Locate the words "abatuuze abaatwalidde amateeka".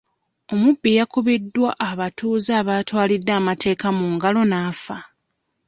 1.89-3.87